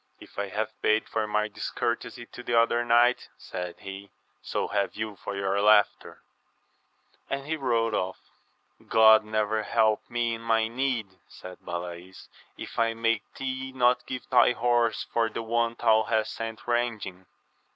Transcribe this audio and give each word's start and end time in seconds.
If 0.19 0.39
I 0.39 0.47
have 0.47 0.81
paid 0.81 1.07
for 1.07 1.27
my 1.27 1.47
discourtesy 1.47 2.25
to 2.25 2.41
the 2.41 2.59
other 2.59 2.83
knight, 2.83 3.29
said 3.37 3.75
he, 3.81 4.09
so 4.41 4.67
have 4.69 4.95
you 4.95 5.15
for 5.15 5.35
your 5.35 5.61
laughter;— 5.61 6.23
^and 7.29 7.45
he 7.45 7.55
rode 7.55 7.93
off. 7.93 8.17
God 8.89 9.23
never 9.23 9.61
help 9.61 10.09
me 10.09 10.33
in 10.33 10.41
my 10.41 10.67
need, 10.67 11.19
said 11.27 11.59
Balays, 11.59 12.29
if 12.57 12.79
I 12.79 12.95
make 12.95 13.31
thee 13.35 13.71
not 13.73 14.07
give 14.07 14.27
thy 14.31 14.53
horse 14.53 15.03
for 15.03 15.29
the 15.29 15.43
one 15.43 15.75
thou 15.77 16.01
hast 16.01 16.33
sent 16.33 16.67
ranging 16.67 17.27